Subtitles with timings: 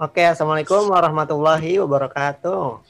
[0.00, 2.80] Oke, assalamualaikum warahmatullahi wabarakatuh.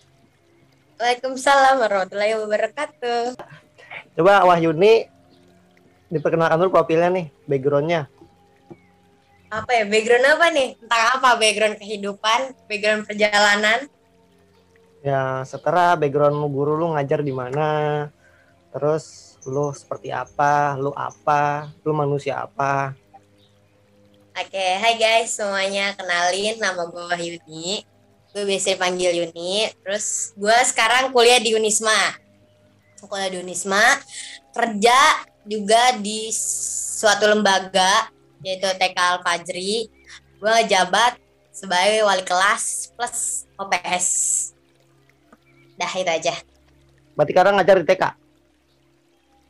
[0.95, 3.35] Waalaikumsalam warahmatullahi wabarakatuh.
[4.15, 5.11] Coba Wahyuni
[6.07, 8.07] diperkenalkan dulu profilnya nih, backgroundnya.
[9.51, 10.69] Apa ya background apa nih?
[10.79, 12.41] Tentang apa background kehidupan,
[12.71, 13.91] background perjalanan?
[15.03, 18.07] Ya, setara backgroundmu guru lu ngajar di mana,
[18.71, 22.95] terus lu seperti apa, lu apa, lu manusia apa.
[24.31, 25.91] Oke, hai guys semuanya.
[25.99, 27.83] Kenalin nama gue Wahyuni.
[28.31, 29.67] Gue biasa panggil Yuni.
[29.83, 32.15] Terus gue sekarang kuliah di Unisma.
[33.03, 33.83] Kuliah di Unisma.
[34.55, 38.07] Kerja juga di suatu lembaga
[38.47, 39.91] yaitu TK Al Fajri.
[40.39, 41.19] Gue jabat
[41.51, 44.07] sebagai wali kelas plus OPS.
[45.75, 46.35] Dah itu aja.
[47.19, 48.05] Berarti sekarang ngajar di TK?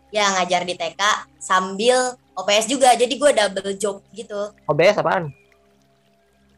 [0.08, 1.02] Ya ngajar di TK
[1.36, 2.92] sambil OPS juga.
[2.92, 4.52] Jadi gue double job gitu.
[4.64, 5.28] OBS apaan?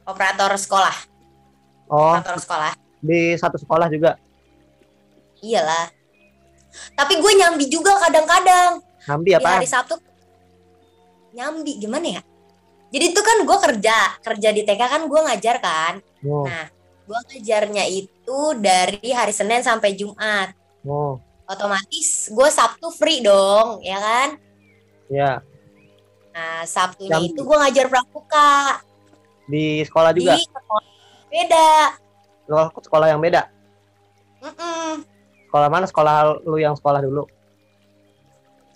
[0.02, 0.96] Operator sekolah.
[1.86, 2.72] Oh, Operator sekolah.
[2.98, 4.14] di satu sekolah juga.
[5.38, 5.90] Iyalah.
[6.94, 8.80] Tapi gue nyambi juga kadang-kadang.
[9.04, 9.58] Nambi Di apaan?
[9.58, 9.98] hari Sabtu
[11.32, 12.22] nyambi gimana ya?
[12.92, 15.94] Jadi itu kan gue kerja, kerja di TK kan gue ngajar kan.
[16.22, 16.68] Oh, Nah,
[17.02, 20.52] gue ngajarnya itu dari hari Senin sampai Jumat.
[20.84, 24.28] oh, Otomatis gue Sabtu free dong, ya kan?
[25.08, 25.42] ya.
[26.32, 27.28] Nah, Sabtunya Nyambi.
[27.30, 28.80] itu gue ngajar pramuka
[29.44, 30.32] Di sekolah juga?
[30.34, 30.84] di sekolah
[31.28, 31.68] beda.
[32.48, 33.42] Lo sekolah yang beda?
[34.42, 35.04] Mm-mm.
[35.48, 35.84] Sekolah mana?
[35.84, 37.28] Sekolah lu yang sekolah dulu?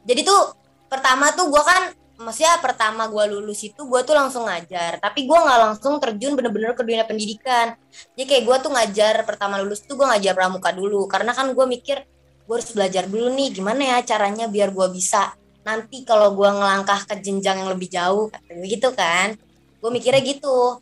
[0.06, 0.52] Jadi tuh
[0.86, 5.36] pertama tuh gue kan maksudnya pertama gue lulus itu gue tuh langsung ngajar tapi gue
[5.36, 7.76] nggak langsung terjun bener-bener ke dunia pendidikan
[8.16, 11.66] jadi kayak gue tuh ngajar pertama lulus tuh gue ngajar pramuka dulu karena kan gue
[11.68, 12.08] mikir
[12.48, 15.36] gue harus belajar dulu nih gimana ya caranya biar gue bisa
[15.66, 19.34] nanti kalau gue ngelangkah ke jenjang yang lebih jauh kata gue gitu kan
[19.82, 20.78] gue mikirnya gitu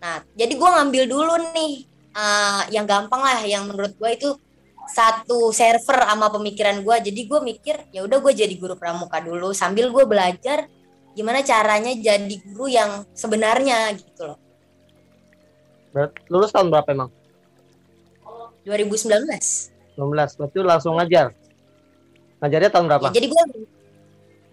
[0.00, 1.84] nah jadi gue ngambil dulu nih
[2.16, 4.30] eh, yang gampang lah yang menurut gue itu
[4.88, 9.52] satu server sama pemikiran gue jadi gue mikir ya udah gue jadi guru pramuka dulu
[9.52, 10.64] sambil gue belajar
[11.12, 14.40] gimana caranya jadi guru yang sebenarnya gitu loh
[16.30, 17.10] lulus tahun berapa emang?
[18.62, 20.38] 2019 19.
[20.38, 21.34] Berarti langsung ngajar.
[22.38, 23.06] Ngajarnya tahun berapa?
[23.10, 23.42] ya, jadi gue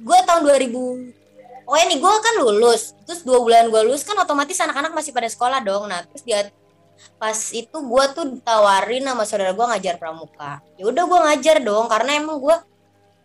[0.06, 1.26] gue tahun 2000
[1.66, 5.26] oh ini gue kan lulus terus dua bulan gue lulus kan otomatis anak-anak masih pada
[5.26, 5.90] sekolah dong.
[5.90, 6.50] Nah terus dia
[7.18, 10.62] pas itu gue tuh ditawarin sama saudara gue ngajar pramuka.
[10.78, 12.56] Ya udah gue ngajar dong karena emang gue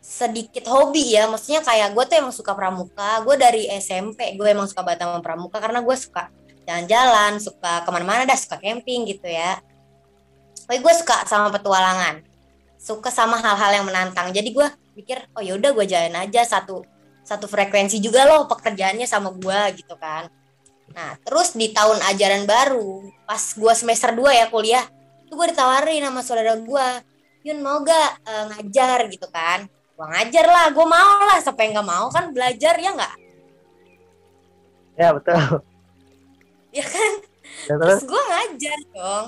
[0.00, 1.28] sedikit hobi ya.
[1.28, 3.20] Maksudnya kayak gue tuh emang suka pramuka.
[3.22, 6.32] Gue dari SMP gue emang suka banget sama pramuka karena gue suka
[6.64, 9.60] jalan-jalan suka ke mana-mana dah suka camping gitu ya.
[10.64, 12.24] Pokoknya gue suka sama petualangan
[12.80, 14.32] suka sama hal-hal yang menantang.
[14.32, 14.66] Jadi gue
[14.96, 16.82] mikir oh yaudah gue jalan aja satu
[17.22, 20.26] satu frekuensi juga loh pekerjaannya sama gue gitu kan.
[20.90, 24.84] Nah terus di tahun ajaran baru pas gue semester 2 ya kuliah
[25.30, 26.86] tuh gue ditawarin sama saudara gue
[27.40, 29.08] Yun mau gak eh, ngajar?
[29.08, 29.64] gitu kan.
[29.96, 33.14] Gue ngajar lah gue mau lah siapa yang gak mau kan belajar ya nggak
[35.00, 35.40] Ya, betul.
[36.76, 37.12] ya kan?
[37.64, 38.04] Ya, terus?
[38.04, 39.26] terus gue ngajar dong.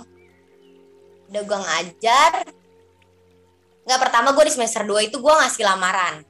[1.33, 2.33] Udah gue ngajar
[3.93, 6.25] nggak pertama gue di semester 2 itu gue ngasih lamaran.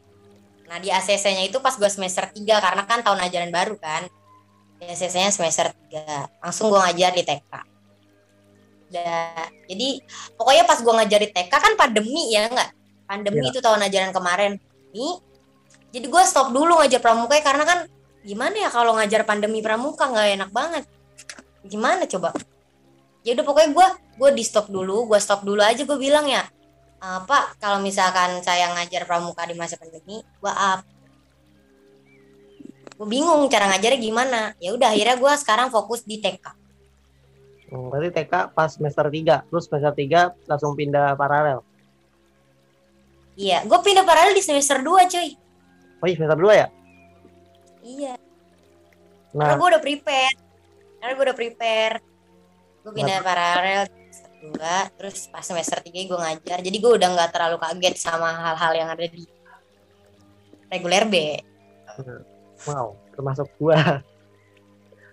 [0.67, 4.11] Nah di ACC nya itu pas gue semester 3 karena kan tahun ajaran baru kan.
[4.83, 7.53] Di ACC nya semester 3 langsung gue ngajar di TK
[8.91, 9.89] Udah, jadi
[10.35, 12.71] pokoknya pas gue ngajar di TK kan pandemi ya nggak?
[13.07, 13.51] Pandemi Iya.
[13.55, 14.53] itu tahun ajaran kemarin.
[14.91, 15.23] Nih
[15.95, 17.79] jadi gue stop dulu ngajar pramuka ya, karena kan
[18.27, 20.85] gimana ya kalau ngajar pandemi pramuka nggak enak banget.
[21.63, 22.35] Gimana coba?
[23.23, 23.87] Ya udah pokoknya gue
[24.19, 26.43] gue di stop dulu gue stop dulu aja gue bilang ya
[27.03, 30.87] "Eh, pak kalau misalkan saya ngajar pramuka di masa pandemi gue up.
[32.95, 34.41] Gue bingung cara ngajarnya gimana.
[34.63, 36.63] Ya udah akhirnya gue sekarang fokus di TK
[37.73, 39.49] Hmm, berarti TK pas semester 3.
[39.49, 41.65] Terus semester 3 langsung pindah paralel.
[43.33, 45.29] iya gue pindah paralel di semester 2 cuy.
[45.99, 46.67] Oh iya, semester 2 ya?
[47.83, 48.15] iya.
[49.33, 50.37] Karena Nah, gue udah prepare.
[51.01, 51.97] Karena gue udah prepare.
[52.85, 53.57] Gue pindah paralel.
[53.57, 54.02] di semester
[54.43, 58.73] 2 terus pas semester 3 gue ngajar jadi gue udah nggak terlalu kaget sama hal-hal
[58.75, 59.23] yang ada di
[60.67, 61.17] reguler B
[62.67, 64.03] wow, termasuk gua.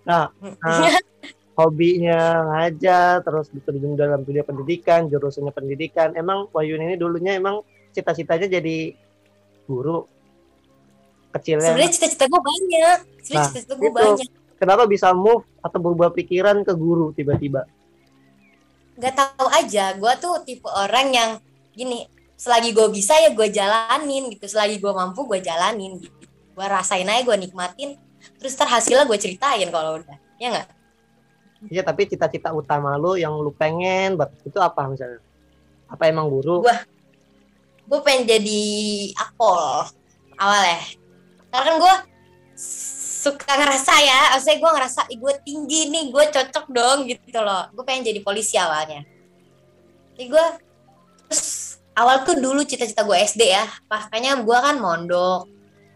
[0.06, 0.96] Nah, Nah,
[1.60, 6.16] hobinya ngajar, terus terjun dalam dunia pendidikan, jurusannya pendidikan.
[6.16, 7.62] Emang Wayun ini dulunya emang
[7.92, 8.96] cita-citanya jadi
[9.68, 10.08] guru
[11.36, 11.74] kecilnya.
[11.74, 14.28] sebenarnya cita-cita gue banyak sebenarnya Nah, cita-cita gue banyak
[14.60, 17.64] Kenapa bisa move atau berubah pikiran ke guru tiba-tiba?
[19.00, 19.96] Nggak tahu aja.
[19.96, 21.32] Gue tuh tipe orang yang
[21.72, 22.06] gini
[22.36, 24.46] selagi gue bisa ya gue jalanin gitu.
[24.46, 26.20] Selagi gue mampu gue jalanin gitu.
[26.54, 27.96] Gue rasain aja gue nikmatin.
[28.36, 30.18] Terus ntar hasilnya gue ceritain kalau udah.
[30.36, 30.68] Ya nggak?
[31.68, 35.20] Iya, tapi cita-cita utama lu yang lu pengen buat itu apa misalnya?
[35.92, 36.64] Apa emang guru?
[36.64, 36.78] Gua
[37.90, 38.64] gue pengen jadi
[39.20, 39.92] akpol.
[40.40, 40.82] Awal ya.
[41.52, 41.96] Karena kan gue
[43.30, 47.70] suka ngerasa ya, maksudnya gue ngerasa gue tinggi nih, gue cocok dong gitu loh.
[47.78, 49.06] Gue pengen jadi polisi awalnya.
[50.18, 50.46] Jadi gue
[51.30, 55.46] terus awal tuh dulu cita-cita gue SD ya, makanya gue kan mondok.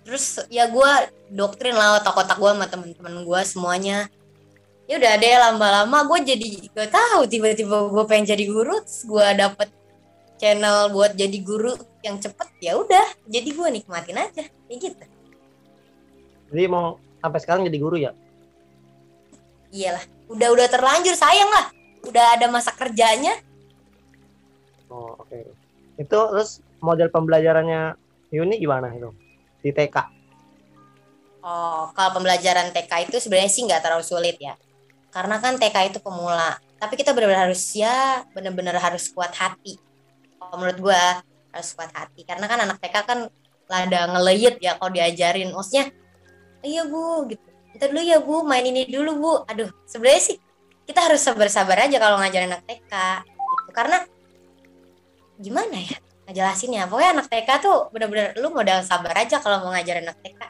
[0.03, 0.91] Terus ya gue
[1.33, 4.05] doktrin lah otak-otak gue sama temen-temen gue semuanya
[4.83, 9.69] ya udah deh lama-lama gue jadi gak tahu tiba-tiba gue pengen jadi guru gue dapet
[10.35, 11.71] channel buat jadi guru
[12.03, 15.05] yang cepet ya udah jadi gue nikmatin aja kayak gitu
[16.53, 18.11] Jadi mau sampai sekarang jadi guru ya?
[19.71, 21.71] iyalah udah udah terlanjur sayang lah
[22.03, 23.39] udah ada masa kerjanya
[24.93, 25.41] Oh, oke.
[25.97, 27.97] Itu terus model pembelajarannya
[28.29, 29.09] Yuni gimana itu?
[29.65, 29.97] Di TK.
[31.43, 34.55] oh kalau pembelajaran TK itu sebenarnya sih nggak terlalu sulit ya
[35.11, 39.75] karena kan TK itu pemula tapi kita benar-benar harus ya benar-benar harus kuat hati
[40.39, 41.03] kalau menurut gue
[41.51, 43.19] harus kuat hati karena kan anak TK kan
[43.67, 45.91] lada ngeleyet ya kalau diajarin maksudnya
[46.63, 47.43] iya bu gitu.
[47.75, 49.31] Ntar dulu ya bu main ini dulu bu.
[49.51, 50.37] Aduh sebenarnya sih
[50.87, 52.93] kita harus sabar-sabar aja kalau ngajarin anak TK
[53.27, 53.71] gitu.
[53.75, 53.97] Karena
[55.37, 56.87] gimana ya ngejelasinnya?
[56.87, 60.41] Pokoknya anak TK tuh bener-bener lu modal sabar aja kalau mau ngajarin anak TK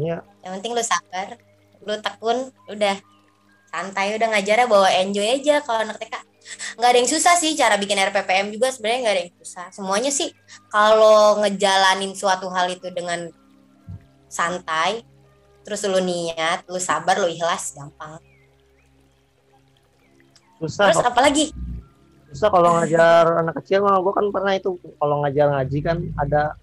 [0.00, 0.24] Iya.
[0.40, 1.36] yang penting lu sabar
[1.84, 2.96] lu tekun udah
[3.68, 6.16] santai udah ngajarnya bawa enjoy aja kalau anak TK
[6.80, 9.66] nggak ada yang susah sih cara bikin RPPM juga sebenarnya nggak ada yang susah.
[9.70, 10.32] Semuanya sih
[10.72, 13.28] kalau ngejalanin suatu hal itu dengan
[14.30, 15.02] santai
[15.66, 18.22] terus lu niat lu sabar lu ikhlas gampang
[20.60, 21.44] Susah terus apalagi
[22.30, 26.54] Susah kalau ngajar anak kecil mah gue kan pernah itu kalau ngajar ngaji kan ada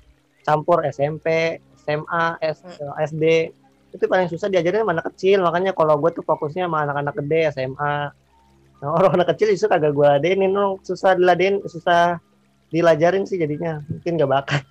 [0.47, 2.79] campur SMP, SMA, S-
[3.11, 3.51] SD.
[3.91, 5.43] Itu paling susah diajarin sama anak kecil.
[5.43, 7.95] Makanya kalau gue tuh fokusnya sama anak-anak gede SMA.
[8.79, 10.55] Nah, orang anak kecil justru kagak gue ladenin,
[10.87, 12.15] susah diladenin, susah
[12.71, 13.83] dilajarin sih jadinya.
[13.91, 14.63] Mungkin gak bakat.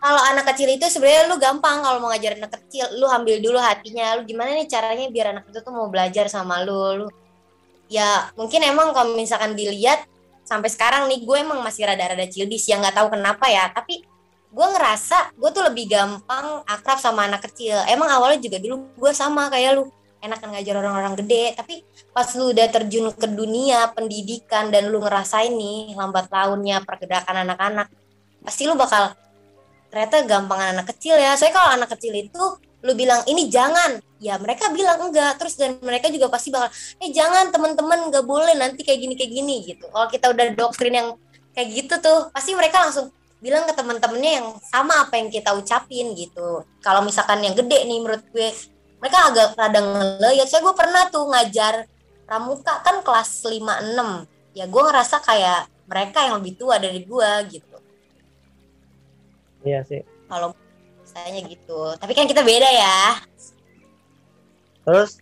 [0.00, 2.88] Kalau anak kecil itu sebenarnya lu gampang kalau mau ngajarin anak kecil.
[2.96, 4.16] Lu ambil dulu hatinya.
[4.16, 7.04] Lu gimana nih caranya biar anak itu tuh mau belajar sama lu?
[7.04, 7.06] Lu
[7.92, 10.08] ya mungkin emang kalau misalkan dilihat
[10.46, 12.64] sampai sekarang nih gue emang masih rada-rada childish.
[12.72, 13.68] Ya nggak tahu kenapa ya.
[13.68, 14.00] Tapi
[14.50, 17.76] gue ngerasa gue tuh lebih gampang akrab sama anak kecil.
[17.84, 19.84] Emang awalnya juga dulu gue sama kayak lu.
[20.24, 21.60] Enakan ngajar orang-orang gede.
[21.60, 21.84] Tapi
[22.16, 27.92] pas lu udah terjun ke dunia pendidikan dan lu ngerasain nih lambat launnya pergerakan anak-anak
[28.40, 29.12] pasti lu bakal
[29.90, 31.34] ternyata gampangan anak kecil ya.
[31.36, 32.42] Soalnya kalau anak kecil itu
[32.80, 34.00] lu bilang ini jangan.
[34.22, 35.36] Ya mereka bilang enggak.
[35.36, 36.70] Terus dan mereka juga pasti bakal
[37.02, 39.84] eh jangan teman-teman nggak boleh nanti kayak gini kayak gini gitu.
[39.90, 41.08] Kalau kita udah doktrin yang
[41.52, 43.10] kayak gitu tuh pasti mereka langsung
[43.40, 46.64] bilang ke teman-temannya yang sama apa yang kita ucapin gitu.
[46.80, 48.48] Kalau misalkan yang gede nih menurut gue
[49.00, 51.88] mereka agak rada ngeleyat saya gue pernah tuh ngajar
[52.28, 57.69] pramuka kan kelas 5-6 ya gue ngerasa kayak mereka yang lebih tua dari gue gitu
[59.60, 60.02] Iya sih.
[60.30, 60.54] kalau
[61.02, 63.18] misalnya gitu tapi kan kita beda ya
[64.84, 65.20] Terus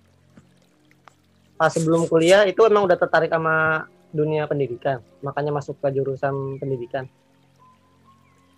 [1.59, 5.03] pas sebelum kuliah itu emang udah tertarik sama dunia pendidikan.
[5.21, 7.05] Makanya masuk ke jurusan pendidikan.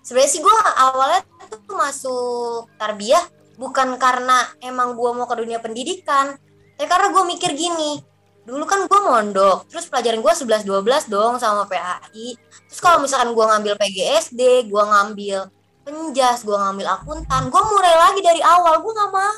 [0.01, 3.21] sebenarnya sih gue awalnya tuh masuk tarbiyah
[3.61, 6.41] bukan karena emang gue mau ke dunia pendidikan
[6.81, 8.01] tapi karena gue mikir gini
[8.49, 10.33] dulu kan gue mondok terus pelajaran gue
[10.65, 12.33] 11-12 dong sama PAI
[12.65, 15.53] terus kalau misalkan gue ngambil PGSD gue ngambil
[15.91, 17.51] penjas gue ngambil akuntan.
[17.51, 19.35] Gue mulai lagi dari awal gue nggak mau.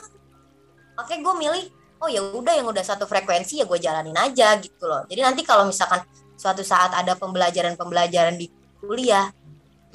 [1.01, 1.65] Oke gue milih
[2.05, 5.09] oh ya udah yang udah satu frekuensi ya gue jalanin aja gitu loh.
[5.09, 6.05] Jadi nanti kalau misalkan
[6.37, 9.33] suatu saat ada pembelajaran-pembelajaran di kuliah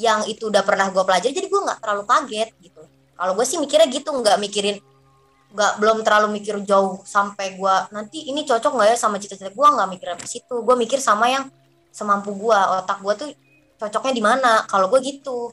[0.01, 2.81] yang itu udah pernah gue pelajari jadi gue nggak terlalu kaget gitu.
[3.17, 4.77] Kalau gue sih mikirnya gitu nggak mikirin
[5.47, 9.67] nggak belum terlalu mikir jauh sampai gue nanti ini cocok nggak ya sama cita-cita gue
[9.67, 10.55] nggak mikir ke situ.
[10.65, 11.45] Gue mikir sama yang
[11.93, 13.29] semampu gue otak gue tuh
[13.77, 14.51] cocoknya di mana.
[14.65, 15.51] Kalau gue gitu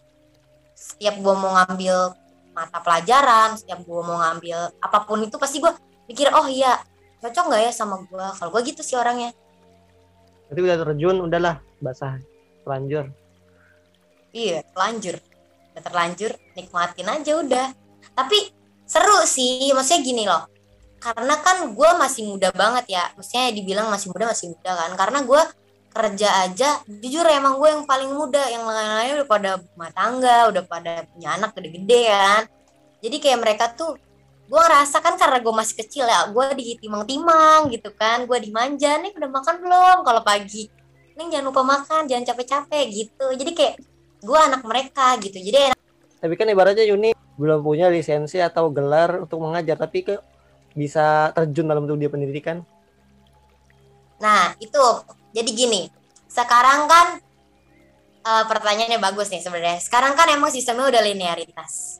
[0.85, 2.13] setiap gue mau ngambil
[2.53, 5.73] mata pelajaran setiap gue mau ngambil apa pun itu pasti gue
[6.05, 6.77] mikir oh iya
[7.25, 9.33] cocok nggak ya sama gue kalau gue gitu sih orangnya
[10.49, 12.21] Nanti udah terjun, udahlah basah
[12.65, 13.09] terlanjur.
[14.31, 15.17] Iya, terlanjur.
[15.75, 17.67] Udah terlanjur, nikmatin aja udah.
[18.15, 18.39] Tapi
[18.85, 20.47] seru sih, maksudnya gini loh.
[21.01, 23.05] Karena kan gue masih muda banget ya.
[23.17, 24.91] Maksudnya dibilang masih muda, masih muda kan.
[24.97, 25.43] Karena gue
[25.95, 28.43] kerja aja, jujur emang gue yang paling muda.
[28.51, 32.43] Yang lain-lainnya udah pada rumah tangga, udah pada punya anak gede-gede kan.
[32.99, 33.95] Jadi kayak mereka tuh,
[34.51, 38.27] gue ngerasa kan karena gue masih kecil ya, gue ditimang-timang gitu kan.
[38.27, 40.67] Gue dimanja, nih udah makan belum kalau pagi?
[41.15, 43.27] Nih jangan lupa makan, jangan capek-capek gitu.
[43.39, 43.75] Jadi kayak
[44.25, 45.81] gue anak mereka gitu jadi enak
[46.25, 50.17] Tapi kan ibaratnya Yuni belum punya lisensi atau gelar untuk mengajar, tapi ke
[50.75, 52.65] bisa terjun dalam dunia pendidikan?
[54.19, 54.83] Nah, itu.
[55.35, 55.83] Jadi gini,
[56.31, 57.07] sekarang kan
[58.25, 59.83] uh, pertanyaannya bagus nih sebenarnya.
[59.83, 61.99] Sekarang kan emang sistemnya udah linearitas.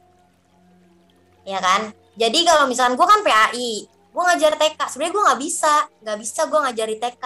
[1.45, 1.93] Ya kan?
[2.15, 4.79] Jadi kalau misalkan gue kan PAI, gue ngajar TK.
[4.87, 7.25] Sebenarnya gue nggak bisa, nggak bisa gue ngajari TK.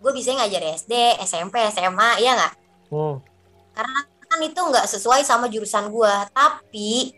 [0.00, 2.54] Gue bisa ngajar SD, SMP, SMA, iya nggak?
[2.90, 3.16] Hmm.
[3.76, 6.14] Karena kan itu nggak sesuai sama jurusan gue.
[6.32, 7.12] Tapi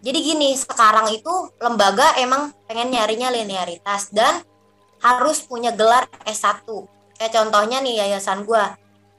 [0.00, 4.40] jadi gini, sekarang itu lembaga emang pengen nyarinya linearitas dan
[5.04, 6.64] harus punya gelar S1.
[7.20, 8.64] Kayak contohnya nih yayasan gue.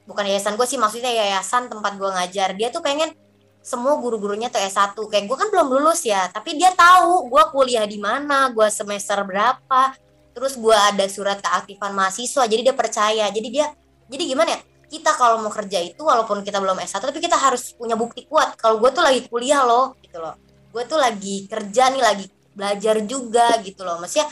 [0.09, 2.57] Bukan yayasan gue sih, maksudnya yayasan tempat gue ngajar.
[2.57, 3.13] Dia tuh pengen
[3.61, 4.97] semua guru-gurunya tuh S1.
[4.97, 9.21] Kayak gue kan belum lulus ya, tapi dia tahu gue kuliah di mana, gue semester
[9.21, 9.93] berapa.
[10.33, 13.29] Terus gue ada surat keaktifan mahasiswa, jadi dia percaya.
[13.29, 13.69] Jadi dia,
[14.09, 14.59] jadi gimana ya?
[14.91, 18.57] Kita kalau mau kerja itu walaupun kita belum S1, tapi kita harus punya bukti kuat.
[18.57, 20.33] Kalau gue tuh lagi kuliah loh, gitu loh.
[20.73, 22.25] Gue tuh lagi kerja nih, lagi
[22.57, 24.01] belajar juga gitu loh.
[24.01, 24.25] Maksudnya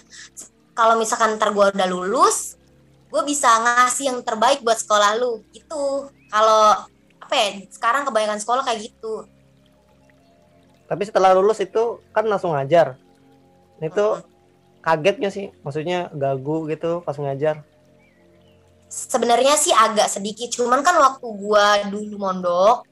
[0.73, 2.59] kalau misalkan ntar gue udah lulus
[3.10, 5.82] gue bisa ngasih yang terbaik buat sekolah lu itu
[6.30, 6.86] kalau
[7.20, 9.25] apa ya sekarang kebanyakan sekolah kayak gitu.
[10.89, 12.98] Tapi setelah lulus itu kan langsung ngajar.
[13.82, 14.25] Itu hmm.
[14.82, 17.62] kagetnya sih maksudnya gagu gitu pas ngajar.
[18.89, 22.89] Sebenarnya sih agak sedikit cuman kan waktu gue dulu mondok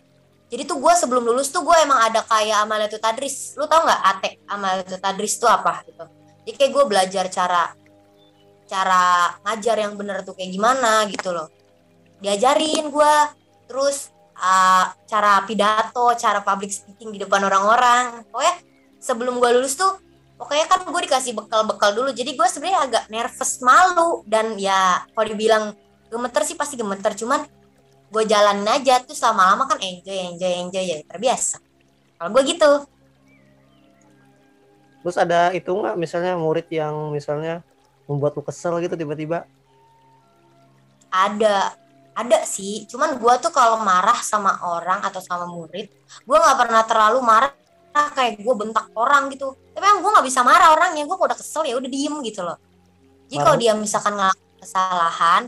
[0.48, 4.02] jadi tuh gue sebelum lulus tuh gue emang ada kayak amalatul tadris lu tau nggak
[4.16, 4.30] ate?
[4.48, 6.08] Amalatul tadris tuh apa gitu.
[6.48, 7.76] Jadi kayak gue belajar cara
[8.68, 11.48] cara ngajar yang bener tuh kayak gimana gitu loh.
[12.20, 13.14] Diajarin gue
[13.68, 18.28] terus uh, cara pidato cara public speaking di depan orang-orang.
[18.30, 18.56] Pokoknya
[19.00, 19.98] sebelum gue lulus tuh
[20.38, 22.10] pokoknya kan gue dikasih bekal-bekal dulu.
[22.14, 24.22] Jadi gue sebenarnya agak nervous malu.
[24.28, 25.64] Dan ya kalau dibilang
[26.12, 27.16] gemeter sih pasti gemeter.
[27.18, 27.48] Cuman
[28.12, 29.02] gue jalanin aja.
[29.02, 30.84] Tuh lama-lama kan enjoy enjoy enjoy.
[30.84, 31.58] Ya terbiasa.
[32.18, 32.72] Kalau gue gitu.
[35.06, 37.64] Terus ada itu nggak misalnya murid yang misalnya
[38.08, 39.46] membuat lu kesel gitu tiba-tiba?
[41.12, 41.76] Ada,
[42.16, 42.88] ada sih.
[42.88, 45.92] Cuman gua tuh kalau marah sama orang atau sama murid,
[46.24, 47.52] gua nggak pernah terlalu marah
[48.14, 49.58] kayak gue bentak orang gitu.
[49.74, 51.10] Tapi emang gue nggak bisa marah orangnya.
[51.10, 52.58] Gue udah kesel ya udah diem gitu loh.
[53.28, 55.42] Jadi kalau dia misalkan ngelakuin kesalahan,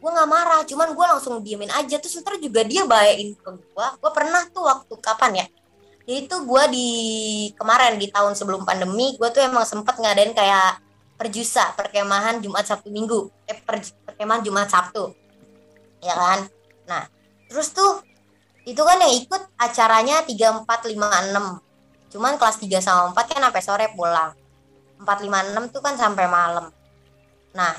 [0.00, 0.60] gue nggak marah.
[0.64, 1.96] Cuman gue langsung diemin aja.
[2.00, 3.86] Terus ntar juga dia bayain ke gue.
[4.00, 5.46] Gue pernah tuh waktu kapan ya?
[6.06, 6.88] Jadi tuh gue di
[7.58, 10.78] kemarin di tahun sebelum pandemi, gue tuh emang sempet ngadain kayak
[11.16, 15.16] perjusa perkemahan Jumat Sabtu Minggu, eh per, perkemahan Jumat Sabtu,
[16.04, 16.40] ya kan?
[16.84, 17.02] Nah,
[17.48, 18.04] terus tuh
[18.68, 21.58] itu kan yang ikut acaranya tiga empat lima enam,
[22.12, 24.36] cuman kelas 3 sama 4 kan sampai sore pulang.
[24.96, 26.72] 4, 5, 6 tuh kan sampai malam.
[27.52, 27.72] Nah,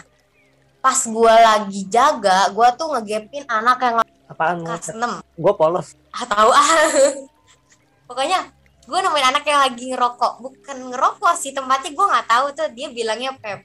[0.81, 3.95] pas gue lagi jaga, gue tuh ngegepin anak yang
[4.29, 4.97] apaan kelas 6.
[5.37, 5.97] Gue polos.
[6.13, 6.67] Ah, tahu ah.
[8.07, 8.56] pokoknya
[8.87, 10.33] gue nemuin anak yang lagi ngerokok.
[10.39, 12.67] Bukan ngerokok sih tempatnya gue nggak tahu tuh.
[12.71, 13.59] Dia bilangnya pep.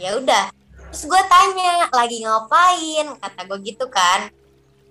[0.00, 0.48] Ya udah.
[0.88, 3.06] Terus gue tanya lagi ngapain?
[3.20, 4.32] Kata gue gitu kan.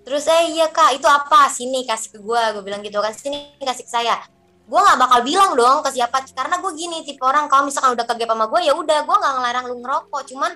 [0.05, 1.49] Terus eh iya kak itu apa?
[1.49, 4.21] Sini kasih ke gue gue bilang gitu kan sini kasih ke saya.
[4.69, 8.05] Gue nggak bakal bilang dong ke siapa karena gue gini tipe orang kalau misalkan udah
[8.05, 10.21] kegep sama gue ya udah gue nggak ngelarang lu ngerokok.
[10.29, 10.51] Cuman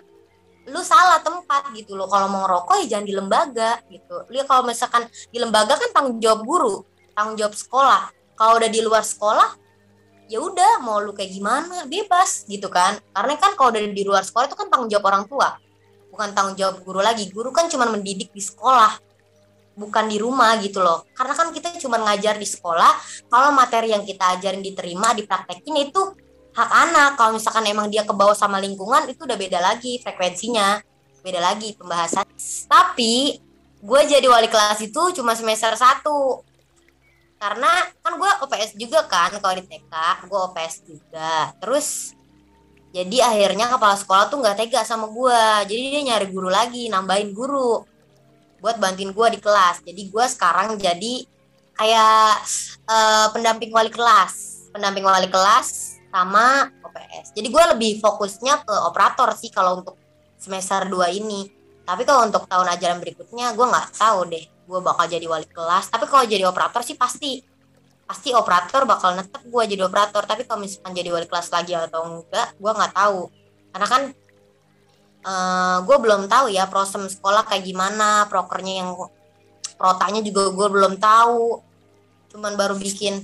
[0.68, 2.06] lu salah tempat gitu loh.
[2.06, 4.30] Kalau mau ngerokok ya jangan di lembaga gitu.
[4.30, 6.86] Lihat kalau misalkan di lembaga kan tanggung jawab guru
[7.18, 9.58] tanggung jawab sekolah kalau udah di luar sekolah
[10.28, 13.00] ya udah mau lu kayak gimana bebas gitu kan.
[13.12, 15.58] Karena kan kalau udah di luar sekolah itu kan tanggung jawab orang tua.
[16.14, 17.28] Bukan tanggung jawab guru lagi.
[17.32, 19.00] Guru kan cuma mendidik di sekolah
[19.78, 21.06] bukan di rumah gitu loh.
[21.14, 22.92] Karena kan kita cuma ngajar di sekolah
[23.30, 26.02] kalau materi yang kita ajarin diterima dipraktekin itu
[26.58, 27.10] hak anak.
[27.16, 30.82] Kalau misalkan emang dia ke bawah sama lingkungan itu udah beda lagi frekuensinya
[31.22, 32.26] beda lagi pembahasan.
[32.66, 33.38] Tapi
[33.78, 36.47] gue jadi wali kelas itu cuma semester satu
[37.38, 37.70] karena
[38.02, 39.94] kan gue OPS juga kan kalau di TK
[40.26, 41.54] gue OPS juga.
[41.62, 42.18] Terus
[42.90, 47.30] jadi akhirnya kepala sekolah tuh nggak tega sama gue jadi dia nyari guru lagi nambahin
[47.38, 47.86] guru
[48.58, 49.86] buat bantuin gue di kelas.
[49.86, 51.14] Jadi gue sekarang jadi
[51.78, 52.34] kayak
[52.90, 54.66] uh, pendamping wali kelas.
[54.74, 59.96] Pendamping wali kelas sama OPS jadi gue lebih fokusnya ke operator sih kalau untuk
[60.42, 61.54] semester 2 ini.
[61.86, 65.88] Tapi kalau untuk tahun ajaran berikutnya gue nggak tahu deh gue bakal jadi wali kelas.
[65.88, 67.40] Tapi kalau jadi operator sih pasti.
[68.08, 70.24] Pasti operator bakal netep gue jadi operator.
[70.28, 73.32] Tapi kalau misalkan jadi wali kelas lagi atau enggak gue nggak tahu.
[73.72, 74.02] Karena kan
[75.24, 78.90] uh, eh, gue belum tahu ya proses sekolah kayak gimana prokernya yang
[79.80, 81.64] protanya juga gue belum tahu.
[82.36, 83.24] Cuman baru bikin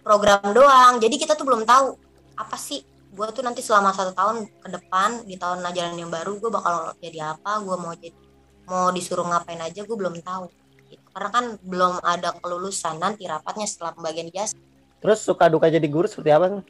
[0.00, 0.96] program doang.
[0.96, 1.96] Jadi kita tuh belum tahu
[2.40, 2.80] apa sih.
[3.08, 6.92] Gue tuh nanti selama satu tahun ke depan di tahun ajaran yang baru gue bakal
[7.00, 8.27] jadi apa gue mau jadi
[8.68, 10.46] mau disuruh ngapain aja gue belum tahu.
[10.88, 11.04] Gitu.
[11.12, 14.56] karena kan belum ada kelulusan nanti rapatnya setelah pembagian ijazah.
[15.04, 16.64] Terus suka duka jadi guru seperti apa?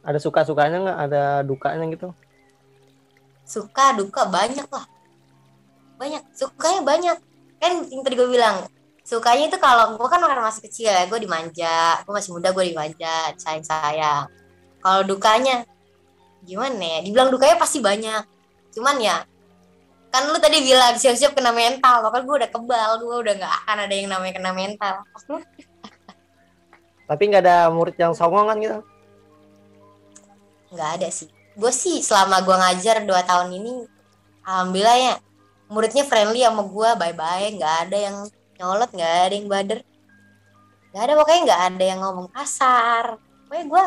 [0.00, 0.98] Ada suka sukanya nggak?
[1.08, 2.08] Ada dukanya gitu?
[3.44, 4.86] Suka duka banyak lah.
[6.00, 6.22] Banyak.
[6.32, 7.16] Sukanya banyak.
[7.60, 8.64] Kan yang tadi gue bilang
[9.04, 12.00] sukanya itu kalau gue kan karena masih kecil ya gue dimanja.
[12.08, 14.24] Gue masih muda gue dimanja sayang sayang
[14.84, 15.64] kalau dukanya
[16.44, 16.98] gimana ya?
[17.00, 18.20] Dibilang dukanya pasti banyak.
[18.76, 19.24] Cuman ya
[20.14, 23.76] kan lu tadi bilang siap-siap kena mental maka gue udah kebal gue udah nggak akan
[23.82, 24.94] ada yang namanya kena mental.
[27.10, 28.78] Tapi nggak ada murid yang songong kan gitu?
[30.70, 31.26] Nggak ada sih.
[31.58, 33.90] Gue sih selama gue ngajar dua tahun ini
[34.46, 35.14] alhamdulillah ya
[35.66, 38.16] muridnya friendly sama gue bye bye nggak ada yang
[38.62, 39.80] nyolot nggak ada yang bader.
[40.94, 43.18] Nggak ada pokoknya nggak ada yang ngomong kasar.
[43.50, 43.84] Pokoknya gue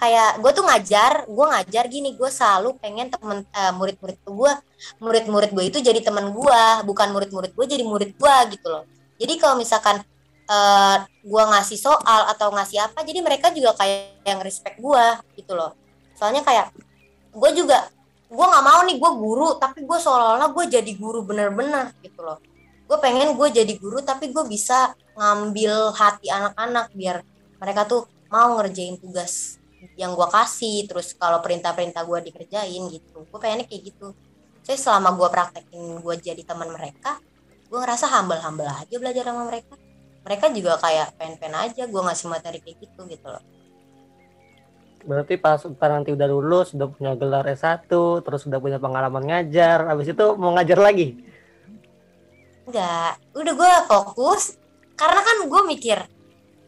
[0.00, 4.52] kayak gue tuh ngajar gue ngajar gini gue selalu pengen temen uh, murid-murid gue
[4.96, 8.88] murid-murid gue itu jadi teman gue bukan murid-murid gue jadi murid gue gitu loh.
[9.20, 10.00] Jadi kalau misalkan
[10.48, 15.04] uh, eh, gue ngasih soal atau ngasih apa jadi mereka juga kayak yang respect gue
[15.36, 15.76] gitu loh.
[16.16, 16.72] Soalnya kayak
[17.36, 17.92] gue juga
[18.32, 22.40] gue nggak mau nih gue guru tapi gue seolah-olah gue jadi guru bener-bener gitu loh.
[22.88, 27.20] Gue pengen gue jadi guru tapi gue bisa ngambil hati anak-anak biar
[27.60, 29.59] mereka tuh mau ngerjain tugas
[29.96, 33.24] yang gue kasih terus kalau perintah-perintah gue dikerjain gitu.
[33.28, 34.12] Gue pengennya kayak gitu.
[34.60, 37.16] Saya selama gue praktekin gue jadi teman mereka
[37.70, 39.74] gue ngerasa humble-humble aja belajar sama mereka.
[40.20, 43.44] Mereka juga kayak pen-pen aja gue ngasih materi kayak gitu gitu loh.
[45.00, 47.88] Berarti pas nanti udah lulus udah punya gelar S1
[48.20, 51.16] terus udah punya pengalaman ngajar habis itu mau ngajar lagi?
[52.68, 54.60] Enggak udah gue fokus
[54.92, 55.98] karena kan gue mikir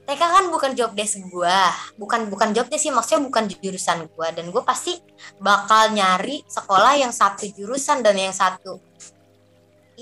[0.03, 1.59] TK kan bukan job desk gue
[1.95, 4.99] bukan bukan job desk sih maksudnya bukan jurusan gue dan gue pasti
[5.39, 8.83] bakal nyari sekolah yang satu jurusan dan yang satu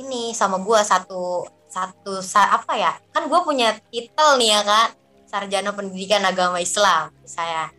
[0.01, 2.93] ini sama gue satu satu sa, apa ya?
[3.15, 4.89] Kan gue punya titel nih ya kan
[5.31, 7.71] sarjana pendidikan agama Islam saya.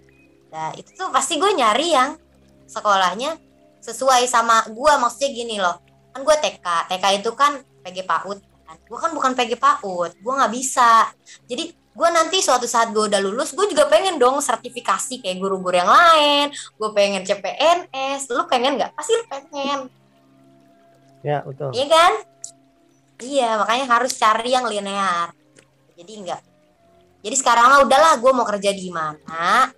[0.48, 2.16] Nah itu tuh pasti gue nyari yang
[2.72, 3.36] sekolahnya
[3.84, 5.82] sesuai sama gue maksudnya gini loh
[6.16, 8.78] kan gue TK TK itu kan PG PAUD kan.
[8.88, 11.12] Gue kan bukan PG PAUD gue nggak bisa.
[11.52, 15.76] Jadi gue nanti suatu saat gue udah lulus gue juga pengen dong sertifikasi kayak guru-guru
[15.76, 16.54] yang lain.
[16.80, 18.96] Gue pengen CPNS lu pengen nggak?
[18.96, 19.80] Pasti lu pengen.
[21.22, 21.76] Ya betul.
[21.76, 22.14] Iya kan?
[23.22, 25.36] Iya makanya harus cari yang linear.
[26.00, 26.42] Jadi enggak
[27.22, 29.70] jadi sekarang lah udahlah gue mau kerja di mana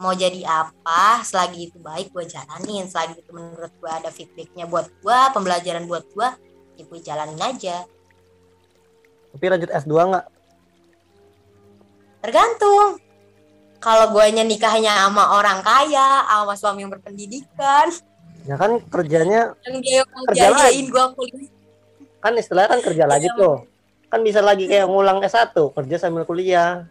[0.00, 2.88] mau jadi apa selagi itu baik gue jalanin.
[2.88, 6.28] Selagi itu menurut gue ada feedbacknya buat gue pembelajaran buat gue
[6.80, 7.84] ya gue jalanin aja.
[9.36, 10.26] Tapi lanjut S2 nggak
[12.22, 12.98] Tergantung.
[13.78, 17.94] Kalau gue nikahnya sama orang kaya, sama suami yang berpendidikan.
[18.42, 20.88] Ya kan kerjanya yang dia kerja lagi.
[20.88, 21.50] gue kuliah.
[22.18, 23.38] Kan istilahnya kan kerja lagi iya.
[23.38, 23.56] tuh.
[24.08, 26.90] Kan bisa lagi kayak ngulang S1, kerja sambil kuliah.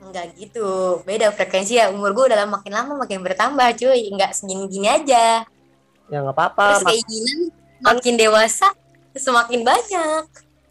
[0.00, 1.02] Enggak gitu.
[1.04, 1.92] Beda frekuensi ya.
[1.92, 4.08] Umur gue udah makin lama makin bertambah, cuy.
[4.08, 5.44] Enggak segini-gini aja.
[6.08, 6.80] Ya nggak apa-apa.
[6.80, 7.40] Terus keinginan
[7.84, 8.68] makin dewasa
[9.12, 10.24] semakin banyak.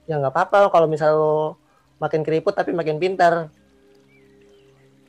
[0.10, 1.14] Ya nggak apa-apa kalau misal
[2.02, 3.54] makin keriput tapi makin pintar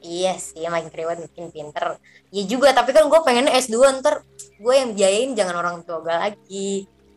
[0.03, 2.03] Iya sih, makin keriput makin pintar.
[2.35, 6.11] Iya juga, tapi kan gue pengen S2 ntar gue yang biayain jangan orang tua gue
[6.11, 6.71] lagi.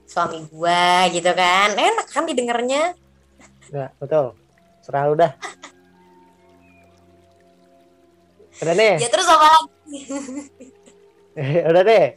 [0.05, 0.85] Suami gue
[1.17, 1.73] gitu kan.
[1.73, 2.93] Enak kan didengarnya.
[3.73, 4.37] Ya, betul.
[4.85, 5.33] Serah udah.
[8.61, 9.01] Udah nih.
[9.01, 9.99] Ya terus apa lagi?
[11.73, 12.07] udah deh.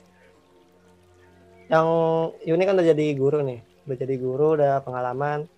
[1.72, 1.88] Yang
[2.44, 3.64] Yuni kan udah jadi guru nih.
[3.88, 5.48] Udah jadi guru, udah pengalaman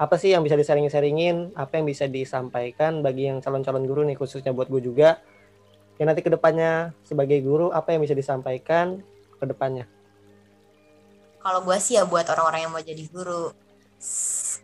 [0.00, 4.56] apa sih yang bisa disaring-saringin, apa yang bisa disampaikan bagi yang calon-calon guru nih khususnya
[4.56, 5.20] buat gue juga.
[6.00, 9.04] yang nanti ke depannya sebagai guru apa yang bisa disampaikan
[9.36, 9.84] ke depannya?
[11.44, 13.52] Kalau gue sih ya buat orang-orang yang mau jadi guru,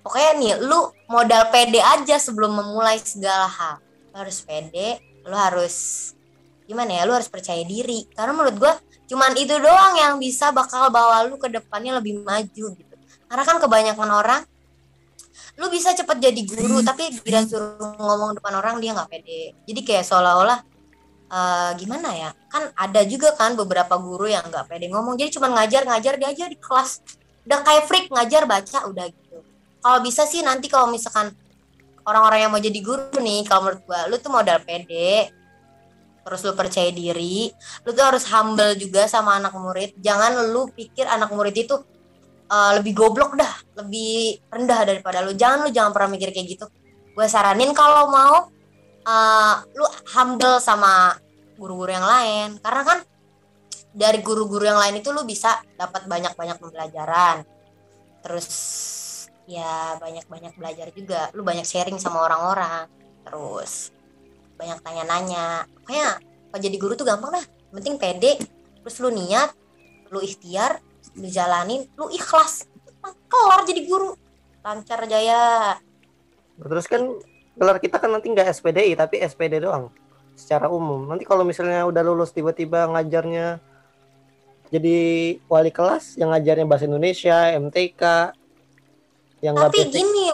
[0.00, 3.84] pokoknya nih lu modal pede aja sebelum memulai segala hal.
[3.84, 4.96] Lu harus pede,
[5.28, 5.76] lu harus
[6.64, 8.08] gimana ya, lu harus percaya diri.
[8.16, 8.72] Karena menurut gue
[9.12, 12.94] cuman itu doang yang bisa bakal bawa lu ke depannya lebih maju gitu.
[13.28, 14.40] Karena kan kebanyakan orang
[15.56, 19.56] lu bisa cepet jadi guru tapi bila suruh ngomong depan orang dia nggak pede.
[19.64, 20.60] Jadi kayak seolah-olah
[21.32, 22.30] uh, gimana ya?
[22.52, 25.16] Kan ada juga kan beberapa guru yang nggak pede ngomong.
[25.16, 27.00] Jadi cuma ngajar ngajar dia aja di kelas.
[27.48, 29.38] Udah kayak freak ngajar baca udah gitu.
[29.80, 31.32] Kalau bisa sih nanti kalau misalkan
[32.04, 35.32] orang-orang yang mau jadi guru nih kalau menurut gua lu tuh modal pede.
[36.26, 37.54] Terus lu percaya diri.
[37.86, 39.94] Lu tuh harus humble juga sama anak murid.
[40.02, 41.78] Jangan lu pikir anak murid itu
[42.50, 45.34] uh, lebih goblok dah lebih rendah daripada lu.
[45.34, 46.66] Jangan lu jangan pernah mikir kayak gitu.
[47.16, 48.48] Gue saranin kalau mau
[49.06, 51.16] uh, lu humble sama
[51.56, 52.48] guru-guru yang lain.
[52.60, 52.98] Karena kan
[53.96, 57.44] dari guru-guru yang lain itu lu bisa dapat banyak-banyak pembelajaran.
[58.20, 58.48] Terus
[59.46, 61.30] ya banyak-banyak belajar juga.
[61.32, 62.88] Lu banyak sharing sama orang-orang.
[63.24, 63.94] Terus
[64.56, 65.68] banyak tanya-nanya.
[65.82, 66.20] Pokoknya
[66.52, 68.32] kalau jadi guru tuh gampang Yang penting pede.
[68.84, 69.50] Terus lu niat
[70.06, 70.78] lu ikhtiar
[71.14, 72.66] lu jalanin lu ikhlas.
[73.30, 74.18] Kelar jadi guru.
[74.66, 75.78] Lancar jaya.
[76.58, 77.06] Terus kan
[77.54, 79.94] gelar kita kan nanti nggak SPDI tapi SPD doang.
[80.34, 81.06] Secara umum.
[81.06, 83.62] Nanti kalau misalnya udah lulus tiba-tiba ngajarnya
[84.66, 84.98] jadi
[85.46, 88.02] wali kelas yang ngajarnya bahasa Indonesia, MTK,
[89.44, 90.32] yang tapi gini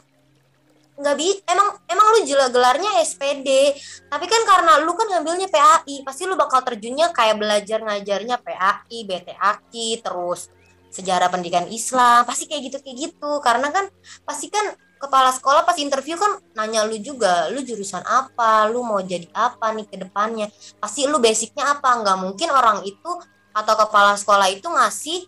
[0.92, 3.74] nggak bi emang emang lu jela gelarnya SPD
[4.06, 8.98] tapi kan karena lu kan ngambilnya PAI pasti lu bakal terjunnya kayak belajar ngajarnya PAI
[9.02, 10.52] BTAKI terus
[10.92, 13.30] sejarah pendidikan Islam pasti kayak gitu kayak gitu.
[13.40, 13.88] Karena kan
[14.28, 18.70] pasti kan kepala sekolah pas interview kan nanya lu juga lu jurusan apa?
[18.70, 20.46] Lu mau jadi apa nih ke depannya?
[20.78, 21.98] Pasti lu basicnya apa?
[21.98, 23.10] Nggak mungkin orang itu
[23.52, 25.26] atau kepala sekolah itu ngasih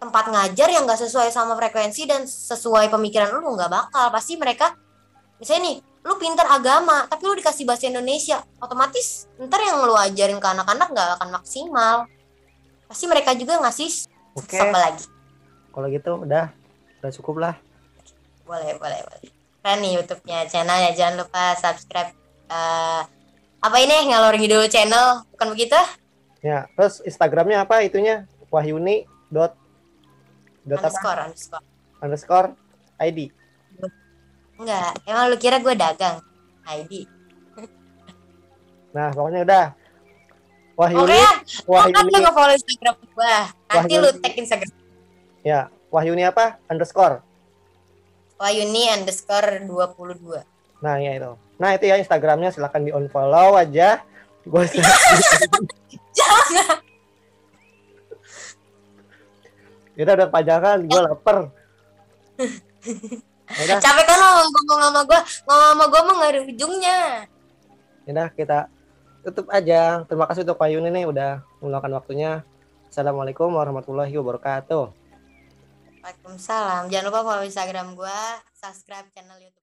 [0.00, 4.08] tempat ngajar yang nggak sesuai sama frekuensi dan sesuai pemikiran lu nggak bakal.
[4.08, 4.72] Pasti mereka
[5.36, 10.38] misalnya nih lu pintar agama tapi lu dikasih bahasa Indonesia otomatis ntar yang lu ajarin
[10.38, 11.96] ke anak-anak nggak akan maksimal.
[12.86, 15.04] Pasti mereka juga ngasih Oke, apa lagi
[15.72, 16.52] kalau gitu udah
[17.00, 17.54] udah cukup lah.
[18.42, 22.14] boleh boleh boleh keren nih YouTube-nya channelnya jangan lupa subscribe
[22.46, 23.02] eh,
[23.58, 25.78] apa ini ngalor ngidul channel bukan begitu
[26.38, 28.22] Ya, terus Instagramnya apa itunya?
[28.48, 29.58] Wahyuni dot
[30.62, 30.86] dot apa?
[30.86, 31.64] underscore underscore
[31.98, 32.48] Underscore
[32.96, 33.18] ID.
[34.56, 36.22] enggak emang lu kira gue dagang
[36.64, 37.08] ID
[38.92, 39.64] Nah, pokoknya udah.
[40.76, 43.36] Wahyuni, oke lu kan Wahyuni, lu nge-follow Instagram gue
[43.72, 44.20] nanti lu Wahyuni.
[44.20, 44.72] tag Instagram
[45.40, 46.60] ya, Wahyuni apa?
[46.68, 47.24] Underscore.
[48.36, 50.44] Wayuni underscore 22
[50.84, 51.32] Nah, ya itu.
[51.56, 54.04] Nah, itu ya Instagramnya silahkan di unfollow aja.
[54.44, 54.68] Gue
[56.18, 56.84] jangan
[59.96, 61.48] udah udah pajangan, gue lapar.
[63.48, 66.98] Udah, capek kan lo ngomong sama gue ngomong sama gue mah gak ada ujungnya
[68.06, 68.58] udah kita
[69.26, 70.06] tutup aja.
[70.06, 72.46] Terima kasih untuk Wahyuni nih udah meluangkan waktunya.
[72.86, 74.94] Assalamualaikum warahmatullahi wabarakatuh.
[76.06, 78.20] Waalaikumsalam jangan lupa follow instagram gue
[78.54, 79.54] subscribe channel youtube